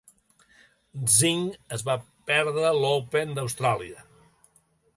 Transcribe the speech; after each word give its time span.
Czink 1.15 1.75
es 1.77 1.83
va 1.89 1.97
perdre 2.31 2.71
l'Open 2.79 3.37
d'Austràlia. 3.39 4.05